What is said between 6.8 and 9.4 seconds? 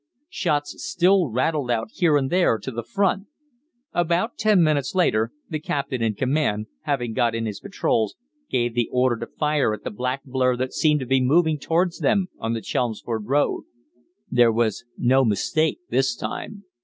having got in his patrols, gave the order to